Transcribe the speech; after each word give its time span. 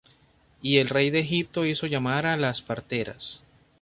Y 0.63 0.77
el 0.79 0.89
rey 0.89 1.11
de 1.11 1.19
Egipto 1.19 1.63
hizo 1.63 1.85
llamar 1.85 2.25
á 2.25 2.35
las 2.35 2.63
parteras. 2.63 3.41